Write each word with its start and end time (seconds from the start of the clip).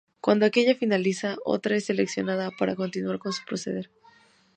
Cuando 0.19 0.47
aquella 0.47 0.73
finaliza, 0.73 1.35
otra 1.45 1.75
es 1.75 1.85
seleccionada 1.85 2.49
para 2.57 2.75
continuar 2.75 3.19
con 3.19 3.33
su 3.33 3.45
proceder. 3.45 3.91